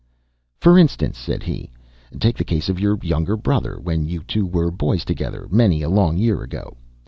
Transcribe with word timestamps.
"For 0.59 0.79
instance," 0.79 1.15
said 1.19 1.43
he, 1.43 1.69
"take 2.19 2.35
the 2.35 2.43
case 2.43 2.69
of 2.69 2.79
your 2.79 2.97
younger 3.03 3.37
brother, 3.37 3.79
when 3.79 4.07
you 4.07 4.23
two 4.23 4.47
were 4.47 4.71
boys 4.71 5.05
together, 5.05 5.47
many 5.51 5.83
a 5.83 5.89
long 5.91 6.17
year 6.17 6.41
ago. 6.41 6.75